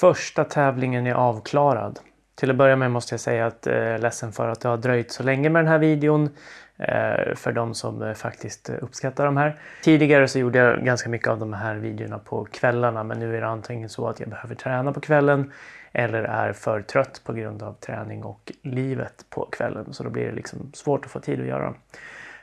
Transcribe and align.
första 0.00 0.44
tävlingen 0.44 1.06
är 1.06 1.14
avklarad. 1.14 2.00
Till 2.34 2.50
att 2.50 2.56
börja 2.56 2.76
med 2.76 2.90
måste 2.90 3.12
jag 3.12 3.20
säga 3.20 3.46
att 3.46 3.66
jag 3.66 3.76
är 3.76 3.98
ledsen 3.98 4.32
för 4.32 4.48
att 4.48 4.60
det 4.60 4.68
har 4.68 4.76
dröjt 4.76 5.12
så 5.12 5.22
länge 5.22 5.50
med 5.50 5.64
den 5.64 5.72
här 5.72 5.78
videon. 5.78 6.30
Eh, 6.78 7.34
för 7.34 7.52
de 7.52 7.74
som 7.74 8.02
eh, 8.02 8.14
faktiskt 8.14 8.70
uppskattar 8.70 9.24
de 9.26 9.36
här. 9.36 9.56
Tidigare 9.82 10.28
så 10.28 10.38
gjorde 10.38 10.58
jag 10.58 10.84
ganska 10.84 11.08
mycket 11.08 11.28
av 11.28 11.38
de 11.38 11.52
här 11.52 11.74
videorna 11.74 12.18
på 12.18 12.44
kvällarna 12.44 13.04
men 13.04 13.18
nu 13.18 13.36
är 13.36 13.40
det 13.40 13.46
antingen 13.46 13.88
så 13.88 14.08
att 14.08 14.20
jag 14.20 14.28
behöver 14.28 14.54
träna 14.54 14.92
på 14.92 15.00
kvällen 15.00 15.52
eller 15.92 16.22
är 16.22 16.52
för 16.52 16.82
trött 16.82 17.20
på 17.24 17.32
grund 17.32 17.62
av 17.62 17.72
träning 17.72 18.24
och 18.24 18.52
livet 18.62 19.24
på 19.30 19.48
kvällen. 19.52 19.92
Så 19.92 20.02
då 20.04 20.10
blir 20.10 20.24
det 20.24 20.32
liksom 20.32 20.72
svårt 20.74 21.04
att 21.04 21.10
få 21.10 21.20
tid 21.20 21.40
att 21.40 21.46
göra 21.46 21.64
dem. 21.64 21.74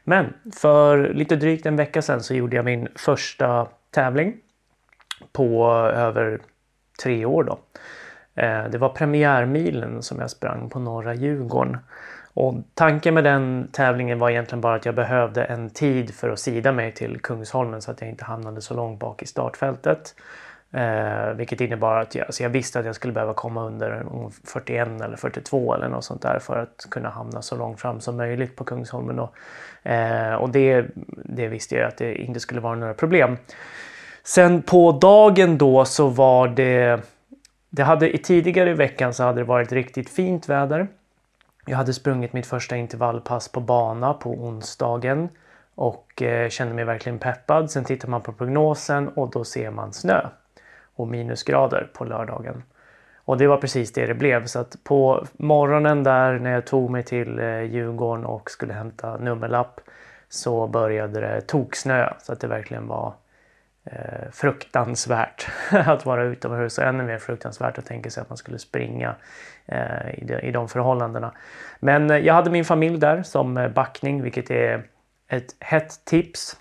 Men 0.03 0.33
för 0.55 1.13
lite 1.13 1.35
drygt 1.35 1.65
en 1.65 1.75
vecka 1.75 2.01
sedan 2.01 2.23
så 2.23 2.33
gjorde 2.33 2.55
jag 2.55 2.65
min 2.65 2.87
första 2.95 3.67
tävling 3.91 4.37
på 5.31 5.67
över 5.77 6.41
tre 7.03 7.25
år 7.25 7.43
då. 7.43 7.59
Eh, 8.35 8.69
det 8.69 8.77
var 8.77 8.89
premiärmilen 8.89 10.01
som 10.01 10.19
jag 10.19 10.29
sprang 10.29 10.69
på 10.69 10.79
norra 10.79 11.13
Djurgården. 11.13 11.77
Och 12.33 12.55
tanken 12.73 13.13
med 13.13 13.23
den 13.23 13.69
tävlingen 13.71 14.19
var 14.19 14.29
egentligen 14.29 14.61
bara 14.61 14.75
att 14.75 14.85
jag 14.85 14.95
behövde 14.95 15.43
en 15.43 15.69
tid 15.69 16.13
för 16.15 16.29
att 16.29 16.39
sida 16.39 16.71
mig 16.71 16.91
till 16.91 17.19
Kungsholmen 17.21 17.81
så 17.81 17.91
att 17.91 18.01
jag 18.01 18.09
inte 18.09 18.25
hamnade 18.25 18.61
så 18.61 18.73
långt 18.73 18.99
bak 18.99 19.21
i 19.21 19.25
startfältet. 19.25 20.15
Eh, 20.71 21.33
vilket 21.33 21.61
innebar 21.61 22.01
att 22.01 22.15
jag, 22.15 22.33
så 22.33 22.43
jag 22.43 22.49
visste 22.49 22.79
att 22.79 22.85
jag 22.85 22.95
skulle 22.95 23.13
behöva 23.13 23.33
komma 23.33 23.65
under 23.65 24.03
41 24.43 25.01
eller 25.01 25.17
42 25.17 25.75
eller 25.75 25.89
något 25.89 26.05
sånt 26.05 26.21
där 26.21 26.39
för 26.39 26.57
att 26.57 26.87
kunna 26.89 27.09
hamna 27.09 27.41
så 27.41 27.55
långt 27.55 27.81
fram 27.81 28.01
som 28.01 28.17
möjligt 28.17 28.55
på 28.55 28.63
Kungsholmen. 28.63 29.19
Och, 29.19 29.35
Eh, 29.83 30.33
och 30.33 30.49
det, 30.49 30.85
det 31.25 31.47
visste 31.47 31.75
jag 31.75 31.87
att 31.87 31.97
det 31.97 32.15
inte 32.15 32.39
skulle 32.39 32.61
vara 32.61 32.75
några 32.75 32.93
problem. 32.93 33.37
Sen 34.25 34.61
på 34.61 34.91
dagen 34.91 35.57
då 35.57 35.85
så 35.85 36.07
var 36.07 36.47
det, 36.47 37.01
det 37.69 37.83
hade 37.83 38.17
tidigare 38.17 38.69
i 38.69 38.73
veckan 38.73 39.13
så 39.13 39.23
hade 39.23 39.41
det 39.41 39.45
varit 39.45 39.71
riktigt 39.71 40.09
fint 40.09 40.49
väder. 40.49 40.87
Jag 41.65 41.77
hade 41.77 41.93
sprungit 41.93 42.33
mitt 42.33 42.45
första 42.45 42.77
intervallpass 42.77 43.47
på 43.51 43.59
bana 43.59 44.13
på 44.13 44.29
onsdagen 44.29 45.29
och 45.75 46.21
eh, 46.21 46.49
kände 46.49 46.73
mig 46.73 46.85
verkligen 46.85 47.19
peppad. 47.19 47.71
Sen 47.71 47.83
tittar 47.83 48.07
man 48.07 48.21
på 48.21 48.33
prognosen 48.33 49.07
och 49.07 49.31
då 49.31 49.43
ser 49.43 49.71
man 49.71 49.93
snö 49.93 50.21
och 50.95 51.07
minusgrader 51.07 51.89
på 51.93 52.05
lördagen. 52.05 52.63
Och 53.25 53.37
det 53.37 53.47
var 53.47 53.57
precis 53.57 53.93
det 53.93 54.05
det 54.05 54.13
blev. 54.13 54.45
Så 54.45 54.59
att 54.59 54.77
på 54.83 55.25
morgonen 55.33 56.03
där 56.03 56.39
när 56.39 56.51
jag 56.51 56.65
tog 56.65 56.89
mig 56.89 57.03
till 57.03 57.39
eh, 57.39 57.61
Djurgården 57.61 58.25
och 58.25 58.51
skulle 58.51 58.73
hämta 58.73 59.17
nummerlapp 59.17 59.81
så 60.29 60.67
började 60.67 61.19
det 61.19 61.41
toksnö 61.41 62.13
så 62.19 62.33
att 62.33 62.39
det 62.39 62.47
verkligen 62.47 62.87
var 62.87 63.13
eh, 63.85 64.31
fruktansvärt 64.31 65.47
att 65.71 66.05
vara 66.05 66.23
utomhus 66.23 66.77
och 66.77 66.83
ännu 66.83 67.03
mer 67.03 67.17
fruktansvärt 67.17 67.77
att 67.77 67.85
tänka 67.85 68.09
sig 68.09 68.21
att 68.21 68.29
man 68.29 68.37
skulle 68.37 68.59
springa 68.59 69.15
eh, 69.65 70.09
i, 70.13 70.25
de, 70.25 70.39
i 70.39 70.51
de 70.51 70.69
förhållandena. 70.69 71.33
Men 71.79 72.09
eh, 72.09 72.17
jag 72.17 72.33
hade 72.33 72.49
min 72.49 72.65
familj 72.65 72.97
där 72.97 73.23
som 73.23 73.57
eh, 73.57 73.69
backning 73.69 74.21
vilket 74.21 74.51
är 74.51 74.83
ett 75.27 75.55
hett 75.59 76.05
tips 76.05 76.57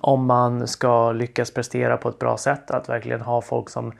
om 0.00 0.26
man 0.26 0.68
ska 0.68 1.12
lyckas 1.12 1.54
prestera 1.54 1.96
på 1.96 2.08
ett 2.08 2.18
bra 2.18 2.36
sätt. 2.36 2.70
Att 2.70 2.88
verkligen 2.88 3.20
ha 3.20 3.42
folk 3.42 3.70
som, 3.70 3.92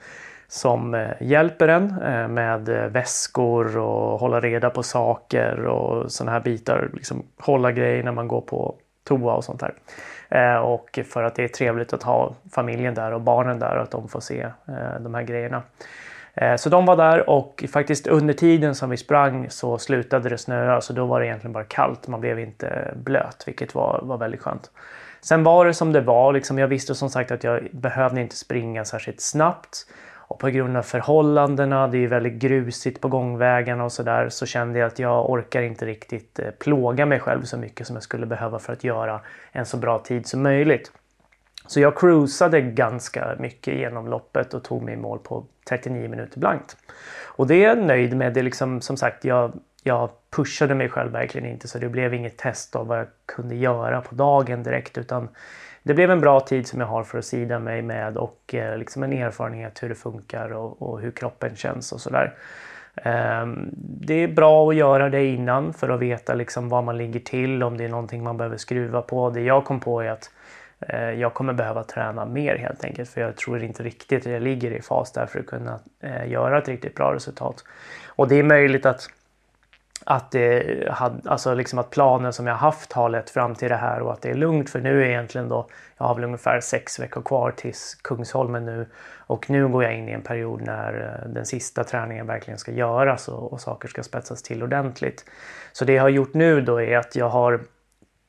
som 0.47 0.93
eh, 0.93 1.09
hjälper 1.19 1.67
en 1.67 2.01
eh, 2.01 2.27
med 2.27 2.69
väskor 2.91 3.77
och 3.77 4.19
hålla 4.19 4.39
reda 4.39 4.69
på 4.69 4.83
saker 4.83 5.65
och 5.65 6.11
sådana 6.11 6.31
här 6.31 6.39
bitar. 6.39 6.89
Liksom 6.93 7.23
hålla 7.37 7.71
grejer 7.71 8.03
när 8.03 8.11
man 8.11 8.27
går 8.27 8.41
på 8.41 8.75
toa 9.03 9.33
och 9.33 9.43
sånt 9.43 9.59
där. 9.59 9.73
Eh, 10.29 10.55
och 10.55 10.99
för 11.05 11.23
att 11.23 11.35
det 11.35 11.43
är 11.43 11.47
trevligt 11.47 11.93
att 11.93 12.03
ha 12.03 12.35
familjen 12.51 12.93
där 12.93 13.11
och 13.11 13.21
barnen 13.21 13.59
där 13.59 13.75
och 13.75 13.83
att 13.83 13.91
de 13.91 14.07
får 14.07 14.19
se 14.19 14.41
eh, 14.41 14.99
de 14.99 15.13
här 15.13 15.23
grejerna. 15.23 15.63
Eh, 16.33 16.55
så 16.55 16.69
de 16.69 16.85
var 16.85 16.97
där 16.97 17.29
och 17.29 17.63
faktiskt 17.73 18.07
under 18.07 18.33
tiden 18.33 18.75
som 18.75 18.89
vi 18.89 18.97
sprang 18.97 19.49
så 19.49 19.77
slutade 19.77 20.29
det 20.29 20.37
snöa 20.37 20.81
så 20.81 20.93
då 20.93 21.05
var 21.05 21.19
det 21.19 21.25
egentligen 21.25 21.53
bara 21.53 21.63
kallt. 21.63 22.07
Man 22.07 22.21
blev 22.21 22.39
inte 22.39 22.93
blöt 22.95 23.43
vilket 23.47 23.75
var, 23.75 23.99
var 24.03 24.17
väldigt 24.17 24.41
skönt. 24.41 24.71
Sen 25.21 25.43
var 25.43 25.65
det 25.65 25.73
som 25.73 25.93
det 25.93 26.01
var. 26.01 26.33
Liksom 26.33 26.59
jag 26.59 26.67
visste 26.67 26.95
som 26.95 27.09
sagt 27.09 27.31
att 27.31 27.43
jag 27.43 27.67
behövde 27.71 28.21
inte 28.21 28.35
springa 28.35 28.85
särskilt 28.85 29.21
snabbt. 29.21 29.85
Och 30.31 30.39
på 30.39 30.49
grund 30.49 30.77
av 30.77 30.81
förhållandena, 30.81 31.87
det 31.87 31.97
är 31.97 32.07
väldigt 32.07 32.33
grusigt 32.33 33.01
på 33.01 33.07
gångvägarna 33.07 33.83
och 33.83 33.91
sådär, 33.91 34.29
så 34.29 34.45
kände 34.45 34.79
jag 34.79 34.87
att 34.87 34.99
jag 34.99 35.29
orkar 35.29 35.61
inte 35.61 35.85
riktigt 35.85 36.39
eh, 36.39 36.51
plåga 36.59 37.05
mig 37.05 37.19
själv 37.19 37.43
så 37.43 37.57
mycket 37.57 37.87
som 37.87 37.95
jag 37.95 38.03
skulle 38.03 38.25
behöva 38.25 38.59
för 38.59 38.73
att 38.73 38.83
göra 38.83 39.21
en 39.51 39.65
så 39.65 39.77
bra 39.77 39.99
tid 39.99 40.27
som 40.27 40.43
möjligt. 40.43 40.91
Så 41.67 41.79
jag 41.79 41.99
cruisade 41.99 42.61
ganska 42.61 43.35
mycket 43.39 43.75
genom 43.75 44.07
loppet 44.07 44.53
och 44.53 44.63
tog 44.63 44.83
mig 44.83 44.93
i 44.93 44.97
mål 44.97 45.19
på 45.19 45.45
39 45.69 46.09
minuter 46.09 46.39
blankt. 46.39 46.77
Och 47.23 47.47
det 47.47 47.55
är 47.55 47.67
jag 47.67 47.77
nöjd 47.77 48.17
med. 48.17 48.33
Det 48.33 48.41
liksom, 48.41 48.81
som 48.81 48.97
sagt, 48.97 49.25
jag, 49.25 49.51
jag 49.83 50.09
pushade 50.35 50.75
mig 50.75 50.89
själv 50.89 51.11
verkligen 51.11 51.47
inte 51.47 51.67
så 51.67 51.77
det 51.77 51.89
blev 51.89 52.13
inget 52.13 52.37
test 52.37 52.75
av 52.75 52.87
vad 52.87 52.99
jag 52.99 53.07
kunde 53.25 53.55
göra 53.55 54.01
på 54.01 54.15
dagen 54.15 54.63
direkt 54.63 54.97
utan 54.97 55.29
det 55.83 55.93
blev 55.93 56.11
en 56.11 56.21
bra 56.21 56.39
tid 56.39 56.67
som 56.67 56.79
jag 56.79 56.87
har 56.87 57.03
för 57.03 57.17
att 57.17 57.25
sida 57.25 57.59
mig 57.59 57.81
med 57.81 58.17
och 58.17 58.53
eh, 58.53 58.77
liksom 58.77 59.03
en 59.03 59.13
erfarenhet 59.13 59.83
hur 59.83 59.89
det 59.89 59.95
funkar 59.95 60.53
och, 60.53 60.81
och 60.81 61.01
hur 61.01 61.11
kroppen 61.11 61.55
känns 61.55 61.91
och 61.91 62.01
sådär. 62.01 62.33
Eh, 62.95 63.45
det 63.77 64.13
är 64.13 64.27
bra 64.27 64.69
att 64.69 64.75
göra 64.75 65.09
det 65.09 65.25
innan 65.25 65.73
för 65.73 65.89
att 65.89 65.99
veta 65.99 66.33
liksom 66.33 66.69
var 66.69 66.81
man 66.81 66.97
ligger 66.97 67.19
till, 67.19 67.63
om 67.63 67.77
det 67.77 67.85
är 67.85 67.89
någonting 67.89 68.23
man 68.23 68.37
behöver 68.37 68.57
skruva 68.57 69.01
på. 69.01 69.29
Det 69.29 69.41
jag 69.41 69.65
kom 69.65 69.79
på 69.79 70.01
är 70.01 70.09
att 70.09 70.31
eh, 70.79 71.11
jag 71.11 71.33
kommer 71.33 71.53
behöva 71.53 71.83
träna 71.83 72.25
mer 72.25 72.55
helt 72.55 72.83
enkelt 72.83 73.09
för 73.09 73.21
jag 73.21 73.35
tror 73.35 73.63
inte 73.63 73.83
riktigt 73.83 74.25
att 74.25 74.31
jag 74.31 74.41
ligger 74.41 74.71
i 74.71 74.81
fas 74.81 75.11
där 75.11 75.25
för 75.25 75.39
att 75.39 75.45
kunna 75.45 75.79
eh, 75.99 76.29
göra 76.29 76.57
ett 76.57 76.67
riktigt 76.67 76.95
bra 76.95 77.15
resultat. 77.15 77.63
Och 78.07 78.27
det 78.27 78.35
är 78.35 78.43
möjligt 78.43 78.85
att 78.85 79.09
att, 80.05 80.31
det 80.31 80.87
had, 80.91 81.27
alltså 81.27 81.53
liksom 81.53 81.79
att 81.79 81.89
planen 81.89 82.33
som 82.33 82.47
jag 82.47 82.55
haft 82.55 82.93
har 82.93 83.09
lett 83.09 83.29
fram 83.29 83.55
till 83.55 83.69
det 83.69 83.75
här 83.75 84.01
och 84.01 84.13
att 84.13 84.21
det 84.21 84.29
är 84.29 84.35
lugnt. 84.35 84.69
För 84.69 84.79
nu 84.79 85.01
är 85.01 85.05
egentligen 85.05 85.49
då, 85.49 85.67
jag 85.97 86.05
har 86.05 86.15
väl 86.15 86.23
ungefär 86.23 86.59
sex 86.59 86.99
veckor 86.99 87.21
kvar 87.21 87.51
tills 87.51 87.95
Kungsholmen 88.01 88.65
nu. 88.65 88.85
Och 89.17 89.49
nu 89.49 89.67
går 89.67 89.83
jag 89.83 89.97
in 89.97 90.09
i 90.09 90.11
en 90.11 90.21
period 90.21 90.61
när 90.61 91.21
eh, 91.23 91.29
den 91.29 91.45
sista 91.45 91.83
träningen 91.83 92.27
verkligen 92.27 92.57
ska 92.57 92.71
göras 92.71 93.27
och, 93.27 93.53
och 93.53 93.61
saker 93.61 93.87
ska 93.87 94.03
spetsas 94.03 94.43
till 94.43 94.63
ordentligt. 94.63 95.25
Så 95.71 95.85
det 95.85 95.93
jag 95.93 96.03
har 96.03 96.09
gjort 96.09 96.33
nu 96.33 96.61
då 96.61 96.81
är 96.81 96.97
att 96.97 97.15
jag 97.15 97.29
har 97.29 97.61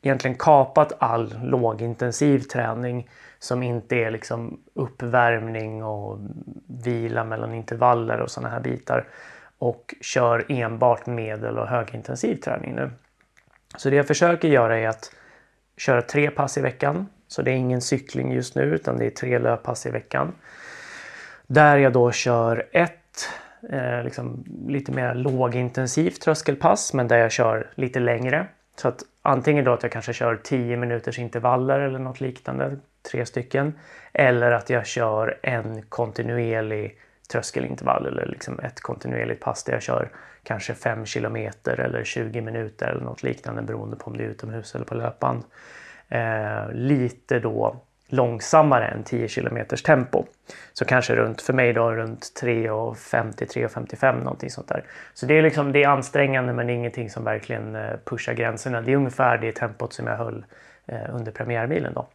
egentligen 0.03 0.37
kapat 0.37 0.93
all 0.99 1.35
lågintensiv 1.43 2.39
träning 2.39 3.09
som 3.39 3.63
inte 3.63 3.97
är 3.97 4.11
liksom 4.11 4.61
uppvärmning 4.75 5.85
och 5.85 6.19
vila 6.85 7.25
mellan 7.25 7.55
intervaller 7.55 8.21
och 8.21 8.31
sådana 8.31 8.55
här 8.55 8.61
bitar 8.61 9.09
och 9.63 9.95
kör 10.01 10.45
enbart 10.49 11.07
medel 11.07 11.59
och 11.59 11.69
högintensiv 11.69 12.37
träning 12.37 12.75
nu. 12.75 12.91
Så 13.77 13.91
det 13.91 13.97
jag 13.97 14.07
försöker 14.07 14.49
göra 14.49 14.79
är 14.79 14.89
att 14.89 15.15
köra 15.77 16.03
tre 16.03 16.31
pass 16.31 16.59
i 16.59 16.61
veckan. 16.61 17.07
Så 17.29 17.43
det 17.43 17.51
är 17.51 17.55
ingen 17.55 17.81
cykling 17.81 18.33
just 18.33 18.55
nu 18.55 18.63
utan 18.63 18.99
det 18.99 19.07
är 19.07 19.11
tre 19.11 19.39
löppass 19.39 19.87
i 19.87 19.91
veckan. 19.91 20.35
Där 21.47 21.79
jag 21.79 21.93
då 21.93 22.13
kör 22.13 22.69
ett 22.73 23.29
eh, 23.71 24.05
liksom 24.05 24.45
lite 24.69 24.93
mer 24.93 25.15
lågintensivt 25.15 26.23
tröskelpass 26.23 26.95
men 26.95 27.09
där 27.09 27.19
jag 27.19 27.33
kör 27.33 27.71
lite 27.75 28.01
längre. 28.01 28.47
Så 28.77 28.89
att 28.89 29.03
antingen 29.23 29.65
då 29.65 29.73
att 29.73 29.83
jag 29.83 29.93
kanske 29.93 30.13
kör 30.13 30.37
10 30.37 30.77
minuters 30.77 31.19
intervaller 31.19 31.81
eller 31.81 31.99
något 31.99 32.21
liknande, 32.21 32.77
tre 33.13 33.27
stycken. 33.27 33.75
Eller 34.13 34.53
att 34.53 34.71
jag 34.71 34.87
kör 34.87 35.39
en 35.43 35.83
kontinuerlig 35.83 36.99
tröskelintervall 37.33 38.07
eller 38.07 38.27
liksom 38.27 38.61
ett 38.61 38.81
kontinuerligt 38.81 39.41
pass 39.41 39.65
där 39.65 39.73
jag 39.73 39.83
kör 39.83 40.09
kanske 40.43 40.75
5 40.75 41.07
kilometer 41.07 41.81
eller 41.81 42.05
20 42.05 42.41
minuter 42.41 42.87
eller 42.87 43.05
något 43.05 43.23
liknande 43.23 43.63
beroende 43.63 43.97
på 43.97 44.11
om 44.11 44.17
det 44.17 44.25
är 44.25 44.29
utomhus 44.29 44.75
eller 44.75 44.85
på 44.85 44.95
löpband. 44.95 45.45
Eh, 46.09 46.73
lite 46.73 47.39
då 47.39 47.77
långsammare 48.13 48.87
än 48.87 49.05
10 49.05 49.29
kilometers 49.29 49.83
tempo. 49.83 50.25
Så 50.73 50.85
kanske 50.85 51.15
runt, 51.15 51.43
för 51.43 51.53
mig 51.53 51.73
då 51.73 51.93
runt 51.93 52.33
3.50-3.55 52.43 54.25
någonting 54.25 54.51
sånt 54.51 54.69
där. 54.69 54.85
Så 55.15 55.27
det 55.27 55.39
är 55.39 55.43
liksom, 55.43 55.73
det 55.73 55.83
är 55.83 55.89
ansträngande 55.89 56.53
men 56.53 56.71
ingenting 56.71 57.11
som 57.11 57.25
verkligen 57.25 57.75
eh, 57.75 57.97
pushar 58.05 58.33
gränserna. 58.33 58.81
Det 58.81 58.93
är 58.93 58.97
ungefär 58.97 59.39
det 59.39 59.53
tempot 59.53 59.93
som 59.93 60.07
jag 60.07 60.17
höll 60.17 60.45
eh, 60.87 61.15
under 61.15 61.33
premiärmilen 61.33 61.95
då. 61.95 62.09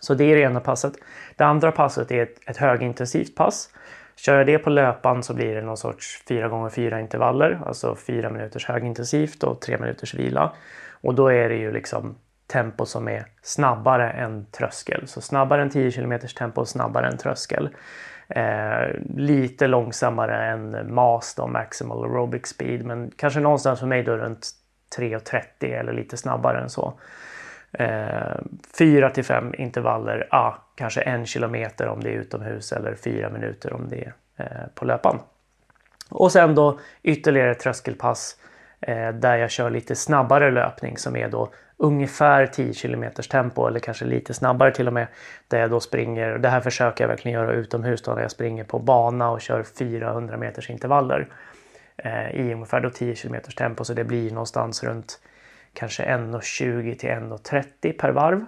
Så 0.00 0.14
det 0.14 0.24
är 0.24 0.36
det 0.36 0.42
ena 0.42 0.60
passet. 0.60 0.92
Det 1.36 1.44
andra 1.44 1.72
passet 1.72 2.10
är 2.10 2.22
ett, 2.22 2.38
ett 2.46 2.56
högintensivt 2.56 3.34
pass 3.34 3.70
Kör 4.16 4.38
jag 4.38 4.46
det 4.46 4.58
på 4.58 4.70
löpan 4.70 5.22
så 5.22 5.34
blir 5.34 5.54
det 5.54 5.62
någon 5.62 5.76
sorts 5.76 6.24
4x4 6.28 7.00
intervaller, 7.00 7.60
alltså 7.66 7.96
4 7.96 8.30
minuters 8.30 8.66
högintensivt 8.66 9.42
och 9.42 9.60
3 9.60 9.78
minuters 9.78 10.14
vila. 10.14 10.52
Och 10.90 11.14
då 11.14 11.28
är 11.28 11.48
det 11.48 11.56
ju 11.56 11.72
liksom 11.72 12.14
tempo 12.46 12.86
som 12.86 13.08
är 13.08 13.24
snabbare 13.42 14.10
än 14.10 14.46
tröskel. 14.50 15.06
Så 15.06 15.20
snabbare 15.20 15.62
än 15.62 15.70
10 15.70 15.90
km 15.90 16.18
tempo 16.38 16.60
och 16.60 16.68
snabbare 16.68 17.06
än 17.08 17.18
tröskel. 17.18 17.68
Eh, 18.28 18.88
lite 19.16 19.66
långsammare 19.66 20.46
än 20.46 20.94
MAS 20.94 21.34
då, 21.34 21.46
Maximal 21.46 22.04
Aerobic 22.04 22.46
Speed, 22.46 22.84
men 22.84 23.10
kanske 23.16 23.40
någonstans 23.40 23.80
för 23.80 23.86
mig 23.86 24.02
då 24.02 24.16
runt 24.16 24.50
3.30 24.98 25.80
eller 25.80 25.92
lite 25.92 26.16
snabbare 26.16 26.60
än 26.60 26.70
så. 26.70 26.98
Eh, 27.72 28.36
4 28.78 29.10
till 29.10 29.24
5 29.24 29.54
intervaller, 29.58 30.28
ah, 30.30 30.54
kanske 30.74 31.00
en 31.00 31.26
kilometer 31.26 31.88
om 31.88 32.00
det 32.00 32.10
är 32.10 32.14
utomhus 32.14 32.72
eller 32.72 32.94
fyra 32.94 33.30
minuter 33.30 33.72
om 33.72 33.88
det 33.88 34.04
är 34.04 34.14
eh, 34.36 34.66
på 34.74 34.84
löpan. 34.84 35.18
Och 36.08 36.32
sen 36.32 36.54
då 36.54 36.78
ytterligare 37.02 37.54
tröskelpass 37.54 38.36
eh, 38.80 39.08
där 39.08 39.36
jag 39.36 39.50
kör 39.50 39.70
lite 39.70 39.94
snabbare 39.94 40.50
löpning 40.50 40.96
som 40.98 41.16
är 41.16 41.28
då 41.28 41.50
ungefär 41.76 42.46
10 42.46 42.72
km 42.74 43.04
tempo 43.30 43.66
eller 43.66 43.80
kanske 43.80 44.04
lite 44.04 44.34
snabbare 44.34 44.72
till 44.72 44.86
och 44.86 44.92
med. 44.92 45.06
Där 45.48 45.60
jag 45.60 45.70
då 45.70 45.80
springer, 45.80 46.38
det 46.38 46.48
här 46.48 46.60
försöker 46.60 47.04
jag 47.04 47.08
verkligen 47.08 47.40
göra 47.40 47.52
utomhus 47.52 48.02
då 48.02 48.14
när 48.14 48.22
jag 48.22 48.30
springer 48.30 48.64
på 48.64 48.78
bana 48.78 49.30
och 49.30 49.40
kör 49.40 49.62
400 49.62 50.36
meters 50.36 50.70
intervaller 50.70 51.28
eh, 51.96 52.30
i 52.30 52.52
ungefär 52.54 52.80
då 52.80 52.90
10 52.90 53.14
km 53.14 53.36
tempo 53.56 53.84
så 53.84 53.94
det 53.94 54.04
blir 54.04 54.30
någonstans 54.30 54.84
runt 54.84 55.20
kanske 55.72 56.02
1.20 56.02 56.98
till 56.98 57.10
1.30 57.10 57.98
per 57.98 58.10
varv. 58.10 58.44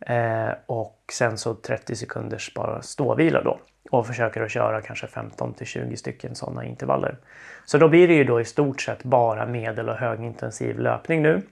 Eh, 0.00 0.50
och 0.66 1.04
sen 1.12 1.38
så 1.38 1.54
30 1.54 1.96
sekunders 1.96 2.54
bara 2.54 2.82
ståvila 2.82 3.42
då 3.42 3.58
och 3.90 4.06
försöker 4.06 4.42
att 4.42 4.50
köra 4.50 4.82
kanske 4.82 5.06
15 5.06 5.54
till 5.54 5.66
20 5.66 5.96
stycken 5.96 6.34
sådana 6.34 6.64
intervaller. 6.64 7.16
Så 7.64 7.78
då 7.78 7.88
blir 7.88 8.08
det 8.08 8.14
ju 8.14 8.24
då 8.24 8.40
i 8.40 8.44
stort 8.44 8.80
sett 8.80 9.02
bara 9.02 9.46
medel 9.46 9.88
och 9.88 9.96
högintensiv 9.96 10.78
löpning 10.78 11.22
nu. 11.22 11.42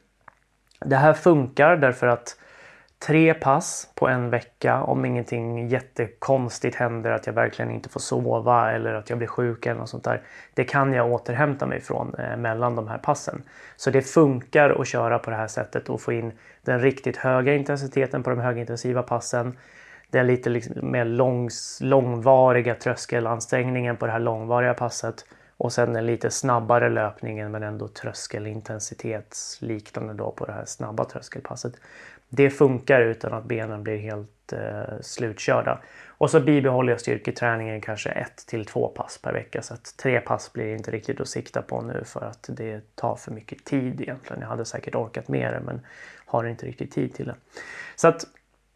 Det 0.80 0.96
här 0.96 1.12
funkar 1.12 1.76
därför 1.76 2.06
att 2.06 2.36
tre 2.98 3.34
pass 3.34 3.90
på 3.94 4.08
en 4.08 4.30
vecka 4.30 4.82
om 4.82 5.04
ingenting 5.04 5.68
jättekonstigt 5.68 6.76
händer, 6.76 7.10
att 7.10 7.26
jag 7.26 7.34
verkligen 7.34 7.70
inte 7.70 7.88
får 7.88 8.00
sova 8.00 8.72
eller 8.72 8.94
att 8.94 9.10
jag 9.10 9.18
blir 9.18 9.28
sjuk 9.28 9.66
eller 9.66 9.80
något 9.80 9.88
sånt 9.88 10.04
där. 10.04 10.22
Det 10.54 10.64
kan 10.64 10.92
jag 10.92 11.12
återhämta 11.12 11.66
mig 11.66 11.80
från 11.80 12.14
eh, 12.14 12.36
mellan 12.36 12.76
de 12.76 12.88
här 12.88 12.98
passen. 12.98 13.42
Så 13.76 13.90
det 13.90 14.02
funkar 14.02 14.80
att 14.80 14.88
köra 14.88 15.18
på 15.18 15.30
det 15.30 15.36
här 15.36 15.48
sättet 15.48 15.88
och 15.88 16.00
få 16.00 16.12
in 16.12 16.32
den 16.62 16.80
riktigt 16.80 17.16
höga 17.16 17.54
intensiteten 17.54 18.22
på 18.22 18.30
de 18.30 18.38
högintensiva 18.38 19.02
passen. 19.02 19.56
Den 20.10 20.26
lite 20.26 20.50
liksom 20.50 20.90
mer 20.90 21.04
långs, 21.04 21.78
långvariga 21.82 22.74
tröskelansträngningen 22.74 23.96
på 23.96 24.06
det 24.06 24.12
här 24.12 24.18
långvariga 24.18 24.74
passet 24.74 25.24
och 25.56 25.72
sen 25.72 25.92
den 25.92 26.06
lite 26.06 26.30
snabbare 26.30 26.88
löpningen 26.88 27.50
men 27.50 27.62
ändå 27.62 27.88
tröskelintensitetsliknande 27.88 30.14
då 30.14 30.30
på 30.30 30.46
det 30.46 30.52
här 30.52 30.64
snabba 30.64 31.04
tröskelpasset. 31.04 31.72
Det 32.28 32.50
funkar 32.50 33.00
utan 33.00 33.32
att 33.32 33.44
benen 33.44 33.82
blir 33.82 33.96
helt 33.96 34.52
eh, 34.52 35.00
slutkörda. 35.00 35.78
Och 36.06 36.30
så 36.30 36.40
bibehåller 36.40 36.92
jag 36.92 37.00
styrketräningen 37.00 37.80
kanske 37.80 38.10
ett 38.10 38.46
till 38.46 38.64
två 38.64 38.88
pass 38.88 39.18
per 39.22 39.32
vecka. 39.32 39.62
Så 39.62 39.74
att 39.74 39.94
tre 39.96 40.20
pass 40.20 40.52
blir 40.52 40.74
inte 40.74 40.90
riktigt 40.90 41.20
att 41.20 41.28
sikta 41.28 41.62
på 41.62 41.80
nu 41.80 42.04
för 42.04 42.20
att 42.20 42.46
det 42.48 42.80
tar 42.94 43.16
för 43.16 43.32
mycket 43.32 43.64
tid 43.64 44.00
egentligen. 44.00 44.42
Jag 44.42 44.48
hade 44.48 44.64
säkert 44.64 44.94
orkat 44.94 45.28
mer 45.28 45.60
men 45.64 45.80
har 46.26 46.44
inte 46.44 46.66
riktigt 46.66 46.92
tid 46.92 47.14
till 47.14 47.26
det. 47.26 47.34
Så 47.96 48.08
att 48.08 48.24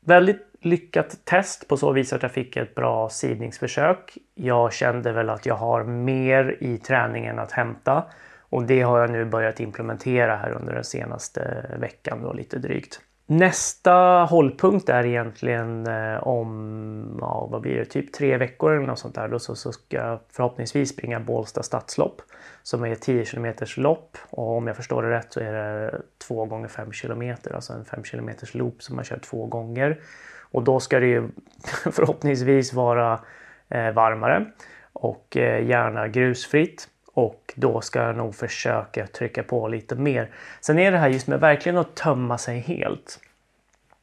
väldigt 0.01 0.47
lyckat 0.61 1.25
test 1.25 1.69
på 1.69 1.77
så 1.77 1.93
vis 1.93 2.13
att 2.13 2.23
jag 2.23 2.33
fick 2.33 2.57
ett 2.57 2.75
bra 2.75 3.09
sidningsförsök. 3.09 4.19
Jag 4.35 4.73
kände 4.73 5.13
väl 5.13 5.31
att 5.31 5.47
jag 5.47 5.55
har 5.55 5.85
mer 5.85 6.57
i 6.61 6.79
träningen 6.79 7.39
att 7.39 7.53
hämta 7.53 8.05
och 8.39 8.63
det 8.63 8.81
har 8.83 9.01
jag 9.01 9.11
nu 9.11 9.25
börjat 9.25 9.61
implementera 9.61 10.37
här 10.37 10.51
under 10.51 10.75
den 10.75 10.85
senaste 10.85 11.71
veckan 11.81 12.23
då 12.23 12.33
lite 12.33 12.59
drygt. 12.59 13.01
Nästa 13.33 13.93
hållpunkt 14.31 14.89
är 14.89 15.07
egentligen 15.07 15.87
eh, 15.87 16.27
om, 16.29 17.19
ja, 17.21 17.49
vad 17.51 17.61
blir 17.61 17.77
det, 17.77 17.85
typ 17.85 18.13
tre 18.13 18.37
veckor 18.37 18.73
eller 18.73 18.87
något 18.87 18.99
sånt 18.99 19.15
där. 19.15 19.29
Då 19.29 19.39
så, 19.39 19.55
så 19.55 19.73
ska 19.73 19.97
jag 19.97 20.19
förhoppningsvis 20.33 20.91
springa 20.91 21.21
Bålsta 21.21 21.63
stadslopp 21.63 22.23
som 22.63 22.85
är 22.85 22.95
10 22.95 23.25
km 23.25 23.55
lopp 23.77 24.19
och 24.31 24.57
om 24.57 24.67
jag 24.67 24.77
förstår 24.77 25.03
det 25.03 25.11
rätt 25.11 25.33
så 25.33 25.41
är 25.41 25.53
det 25.53 26.03
2 26.29 26.45
gånger 26.45 26.69
5 26.69 26.91
km, 26.91 27.37
alltså 27.55 27.73
en 27.73 27.85
5 27.85 28.03
km 28.03 28.31
loop 28.53 28.83
som 28.83 28.97
man 28.97 29.05
kör 29.05 29.19
två 29.19 29.47
gånger. 29.47 30.01
Och 30.41 30.63
då 30.63 30.81
ska 30.81 31.01
det 31.01 31.07
ju 31.07 31.29
förhoppningsvis 31.93 32.73
vara 32.73 33.21
eh, 33.69 33.93
varmare 33.93 34.47
och 34.93 35.37
eh, 35.37 35.67
gärna 35.67 36.09
grusfritt. 36.09 36.89
Och 37.15 37.55
då 37.57 37.81
ska 37.81 38.03
jag 38.03 38.17
nog 38.17 38.35
försöka 38.35 39.07
trycka 39.07 39.43
på 39.43 39.69
lite 39.69 39.95
mer. 39.95 40.31
Sen 40.61 40.79
är 40.79 40.93
det 40.93 40.99
här 40.99 41.09
just 41.09 41.27
med 41.27 41.41
verkligen 41.41 41.79
att 41.79 41.95
tömma 41.95 42.39
sig 42.39 42.59
helt. 42.59 43.21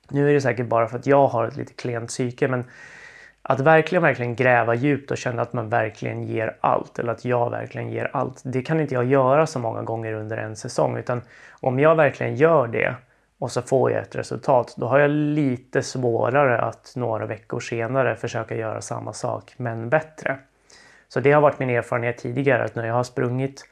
Nu 0.09 0.29
är 0.29 0.33
det 0.33 0.41
säkert 0.41 0.67
bara 0.67 0.87
för 0.87 0.97
att 0.97 1.07
jag 1.07 1.27
har 1.27 1.47
ett 1.47 1.57
lite 1.57 1.73
klent 1.73 2.09
psyke 2.09 2.47
men 2.47 2.63
att 3.41 3.59
verkligen, 3.59 4.01
verkligen 4.01 4.35
gräva 4.35 4.75
djupt 4.75 5.11
och 5.11 5.17
känna 5.17 5.41
att 5.41 5.53
man 5.53 5.69
verkligen 5.69 6.23
ger 6.23 6.55
allt 6.61 6.99
eller 6.99 7.11
att 7.11 7.25
jag 7.25 7.49
verkligen 7.49 7.89
ger 7.89 8.09
allt. 8.13 8.41
Det 8.43 8.61
kan 8.61 8.79
inte 8.79 8.93
jag 8.93 9.05
göra 9.05 9.47
så 9.47 9.59
många 9.59 9.81
gånger 9.81 10.13
under 10.13 10.37
en 10.37 10.55
säsong 10.55 10.97
utan 10.97 11.21
om 11.51 11.79
jag 11.79 11.95
verkligen 11.95 12.35
gör 12.35 12.67
det 12.67 12.95
och 13.39 13.51
så 13.51 13.61
får 13.61 13.91
jag 13.91 14.01
ett 14.01 14.15
resultat, 14.15 14.75
då 14.77 14.87
har 14.87 14.99
jag 14.99 15.11
lite 15.11 15.83
svårare 15.83 16.61
att 16.61 16.93
några 16.95 17.25
veckor 17.25 17.59
senare 17.59 18.15
försöka 18.15 18.55
göra 18.55 18.81
samma 18.81 19.13
sak 19.13 19.53
men 19.57 19.89
bättre. 19.89 20.37
Så 21.09 21.19
det 21.19 21.31
har 21.31 21.41
varit 21.41 21.59
min 21.59 21.69
erfarenhet 21.69 22.17
tidigare 22.17 22.63
att 22.63 22.75
när 22.75 22.85
jag 22.85 22.93
har 22.93 23.03
sprungit 23.03 23.65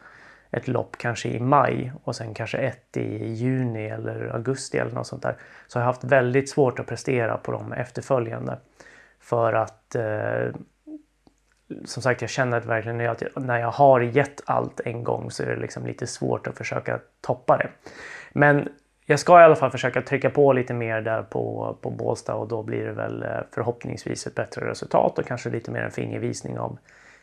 ett 0.52 0.68
lopp 0.68 0.98
kanske 0.98 1.30
i 1.30 1.40
maj 1.40 1.92
och 2.04 2.16
sen 2.16 2.34
kanske 2.34 2.58
ett 2.58 2.98
i 2.98 3.34
juni 3.34 3.88
eller 3.88 4.36
augusti 4.36 4.78
eller 4.78 4.92
något 4.92 5.08
sånt 5.08 5.24
där 5.24 5.36
så 5.68 5.80
har 5.80 5.82
jag 5.82 5.88
haft 5.88 6.04
väldigt 6.04 6.50
svårt 6.50 6.80
att 6.80 6.88
prestera 6.88 7.38
på 7.38 7.52
de 7.52 7.74
efterföljande. 7.74 8.58
För 9.20 9.54
att 9.54 9.96
eh, 9.96 10.52
som 11.86 12.04
sagt, 12.04 12.22
jag 12.22 12.30
känner 12.30 12.58
att 12.58 12.66
verkligen 12.66 13.10
att 13.10 13.24
när 13.36 13.60
jag 13.60 13.72
har 13.72 14.02
gett 14.02 14.42
allt 14.46 14.80
en 14.80 15.04
gång 15.04 15.32
så 15.32 15.44
är 15.44 15.48
det 15.48 15.62
liksom 15.62 15.86
lite 15.86 16.08
svårt 16.08 16.48
att 16.48 16.58
försöka 16.58 17.00
toppa 17.22 17.58
det. 17.58 17.70
Men 18.34 18.70
jag 19.06 19.20
ska 19.20 19.42
i 19.42 19.44
alla 19.44 19.56
fall 19.56 19.72
försöka 19.72 20.02
trycka 20.02 20.30
på 20.30 20.54
lite 20.54 20.74
mer 20.74 21.02
där 21.02 21.24
på, 21.24 21.78
på 21.82 21.90
Bålsta 21.90 22.36
och 22.36 22.48
då 22.48 22.64
blir 22.64 22.86
det 22.86 22.94
väl 22.94 23.24
eh, 23.24 23.30
förhoppningsvis 23.52 24.28
ett 24.28 24.36
bättre 24.36 24.70
resultat 24.70 25.20
och 25.20 25.26
kanske 25.26 25.50
lite 25.50 25.72
mer 25.72 25.82
en 25.82 25.92
fingervisning 25.92 26.60
av 26.60 26.78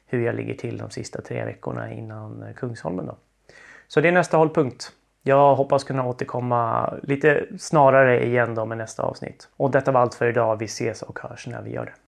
hur 0.07 0.27
jag 0.27 0.35
ligger 0.35 0.55
till 0.55 0.79
de 0.79 0.91
sista 0.91 1.21
tre 1.21 1.45
veckorna 1.45 1.93
innan 1.93 2.43
eh, 2.43 2.55
Kungsholmen. 2.55 3.07
Då. 3.07 3.17
Så 3.89 4.01
det 4.01 4.09
är 4.09 4.13
nästa 4.13 4.37
hållpunkt. 4.37 4.93
Jag 5.23 5.55
hoppas 5.55 5.85
kunna 5.85 6.07
återkomma 6.07 6.93
lite 7.03 7.47
snarare 7.59 8.25
igen 8.27 8.55
då 8.55 8.65
med 8.65 8.79
nästa 8.79 9.03
avsnitt. 9.03 9.49
Och 9.57 9.71
detta 9.71 9.93
var 9.93 10.01
allt 10.01 10.15
för 10.15 10.27
idag. 10.27 10.57
Vi 10.57 10.65
ses 10.65 11.03
och 11.03 11.19
hörs 11.19 11.47
när 11.47 11.63
vi 11.63 11.71
gör 11.71 11.85
det. 11.85 11.95